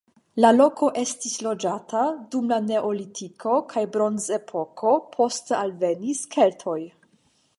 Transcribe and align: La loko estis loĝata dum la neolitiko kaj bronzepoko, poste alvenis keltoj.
La 0.43 0.49
loko 0.53 0.87
estis 1.01 1.35
loĝata 1.47 2.05
dum 2.35 2.47
la 2.53 2.57
neolitiko 2.69 3.59
kaj 3.75 3.85
bronzepoko, 3.97 4.97
poste 5.17 5.57
alvenis 5.61 6.25
keltoj. 6.37 6.79